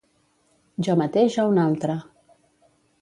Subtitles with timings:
[0.87, 2.01] Jo mateix o un altre?